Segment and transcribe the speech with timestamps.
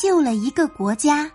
[0.00, 1.30] 救了一个国家。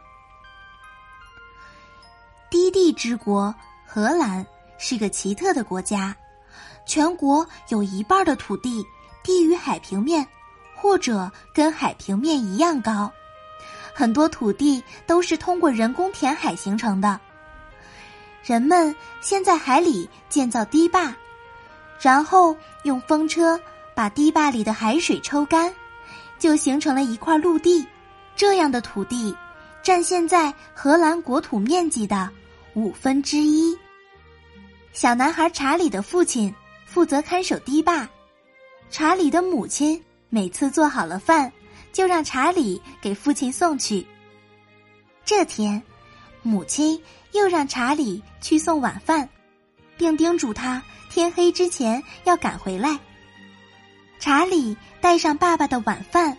[2.50, 3.54] 低地之国
[3.86, 4.44] 荷兰
[4.80, 6.16] 是个奇特的国家，
[6.84, 8.84] 全国有一半的土地
[9.22, 10.28] 低于海平面，
[10.76, 13.12] 或者跟海平面一样高。
[13.94, 17.20] 很多土地都是通过人工填海形成的。
[18.44, 21.14] 人们先在海里建造堤坝，
[22.02, 23.62] 然后用风车
[23.94, 25.72] 把堤坝里的海水抽干，
[26.40, 27.86] 就形成了一块陆地。
[28.36, 29.36] 这样的土地
[29.82, 32.30] 占现在荷兰国土面积的
[32.74, 33.78] 五分之一。
[34.92, 36.54] 小男孩查理的父亲
[36.86, 38.08] 负责看守堤坝，
[38.90, 41.52] 查理的母亲每次做好了饭，
[41.92, 44.06] 就让查理给父亲送去。
[45.24, 45.82] 这天，
[46.42, 49.28] 母亲又让查理去送晚饭，
[49.98, 53.00] 并叮嘱他天黑之前要赶回来。
[54.20, 56.38] 查理带上爸爸的晚饭。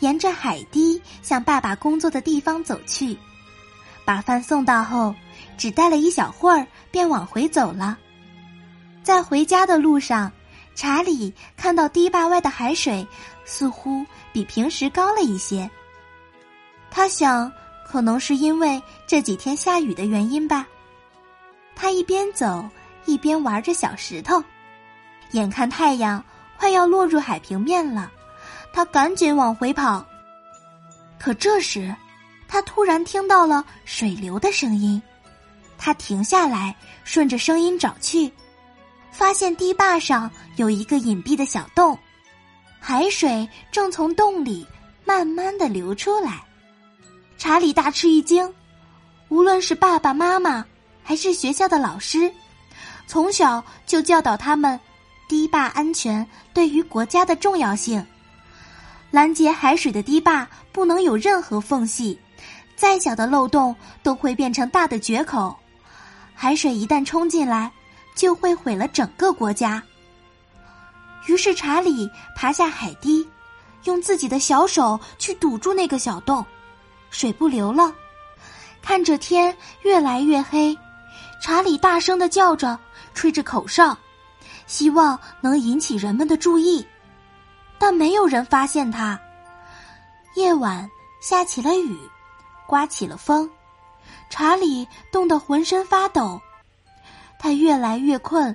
[0.00, 3.16] 沿着海堤向爸爸工作的地方走去，
[4.04, 5.14] 把饭送到后，
[5.56, 7.96] 只待了一小会儿，便往回走了。
[9.02, 10.30] 在回家的路上，
[10.74, 13.06] 查理看到堤坝外的海水
[13.44, 15.70] 似乎比平时高了一些。
[16.90, 17.50] 他想，
[17.86, 20.66] 可能是因为这几天下雨的原因吧。
[21.74, 22.68] 他一边走
[23.04, 24.42] 一边玩着小石头，
[25.32, 26.22] 眼看太阳
[26.58, 28.10] 快要落入海平面了。
[28.72, 30.04] 他赶紧往回跑，
[31.18, 31.94] 可这时，
[32.48, 35.00] 他突然听到了水流的声音。
[35.76, 38.30] 他停下来，顺着声音找去，
[39.10, 41.98] 发现堤坝上有一个隐蔽的小洞，
[42.78, 44.66] 海水正从洞里
[45.04, 46.42] 慢慢的流出来。
[47.38, 48.52] 查理大吃一惊，
[49.30, 50.64] 无论是爸爸妈妈，
[51.02, 52.30] 还是学校的老师，
[53.06, 54.78] 从小就教导他们，
[55.28, 58.06] 堤坝安全对于国家的重要性。
[59.10, 62.18] 拦截海水的堤坝不能有任何缝隙，
[62.76, 65.56] 再小的漏洞都会变成大的决口。
[66.34, 67.70] 海水一旦冲进来，
[68.14, 69.82] 就会毁了整个国家。
[71.26, 73.26] 于是查理爬下海堤，
[73.84, 76.44] 用自己的小手去堵住那个小洞，
[77.10, 77.92] 水不流了。
[78.80, 80.76] 看着天越来越黑，
[81.42, 82.78] 查理大声的叫着，
[83.12, 83.98] 吹着口哨，
[84.66, 86.86] 希望能引起人们的注意。
[87.80, 89.18] 但没有人发现他。
[90.34, 90.88] 夜晚
[91.20, 91.98] 下起了雨，
[92.66, 93.50] 刮起了风，
[94.28, 96.40] 查理冻得浑身发抖。
[97.38, 98.54] 他越来越困，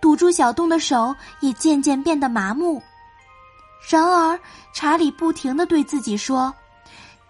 [0.00, 2.82] 堵住小洞的手也渐渐变得麻木。
[3.90, 4.40] 然而，
[4.72, 6.52] 查理不停的对自己说：“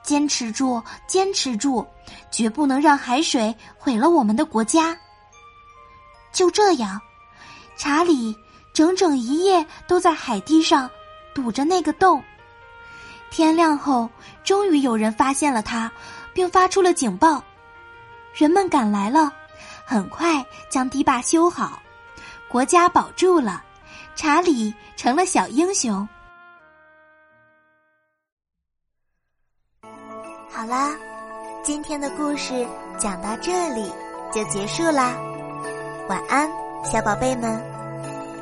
[0.04, 1.84] 坚持住，坚持住，
[2.30, 4.96] 绝不能让海水毁了我们的国家。”
[6.32, 7.00] 就这样，
[7.76, 8.34] 查理
[8.72, 10.88] 整整一夜都在海堤上。
[11.34, 12.22] 堵着那个洞。
[13.30, 14.08] 天亮后，
[14.44, 15.90] 终于有人发现了他，
[16.34, 17.42] 并发出了警报。
[18.34, 19.32] 人们赶来了，
[19.84, 21.80] 很快将堤坝修好，
[22.48, 23.62] 国家保住了，
[24.14, 26.06] 查理成了小英雄。
[30.50, 30.94] 好啦，
[31.62, 32.66] 今天的故事
[32.98, 33.90] 讲到这里
[34.32, 35.16] 就结束啦，
[36.08, 36.50] 晚安，
[36.84, 37.58] 小宝贝们，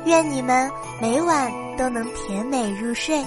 [0.05, 1.71] 愿你们每晚。
[1.81, 3.23] 都能甜美入睡。